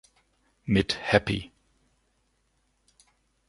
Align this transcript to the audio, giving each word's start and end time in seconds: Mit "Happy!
Mit 0.65 0.97
"Happy! 0.99 1.51